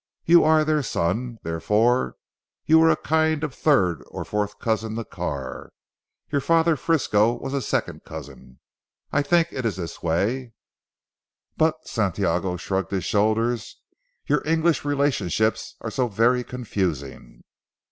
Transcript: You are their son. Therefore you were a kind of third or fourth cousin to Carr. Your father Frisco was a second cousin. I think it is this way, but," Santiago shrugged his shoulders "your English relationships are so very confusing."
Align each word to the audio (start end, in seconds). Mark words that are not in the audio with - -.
You 0.25 0.43
are 0.43 0.65
their 0.65 0.81
son. 0.81 1.37
Therefore 1.43 2.15
you 2.65 2.79
were 2.79 2.89
a 2.89 2.95
kind 2.95 3.43
of 3.43 3.53
third 3.53 4.03
or 4.07 4.25
fourth 4.25 4.57
cousin 4.57 4.95
to 4.95 5.05
Carr. 5.05 5.73
Your 6.31 6.41
father 6.41 6.75
Frisco 6.75 7.33
was 7.33 7.53
a 7.53 7.61
second 7.61 8.03
cousin. 8.03 8.57
I 9.11 9.21
think 9.21 9.49
it 9.51 9.63
is 9.63 9.75
this 9.75 10.01
way, 10.01 10.53
but," 11.55 11.87
Santiago 11.87 12.57
shrugged 12.57 12.89
his 12.89 13.05
shoulders 13.05 13.77
"your 14.25 14.41
English 14.43 14.83
relationships 14.83 15.75
are 15.81 15.91
so 15.91 16.07
very 16.07 16.43
confusing." 16.43 17.43